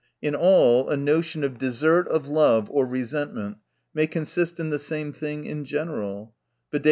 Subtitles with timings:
[0.19, 3.57] In all, a notion of desert of love, or resentment,
[3.93, 6.31] may consist in the same thing, in gen eral,
[6.71, 6.79] viz.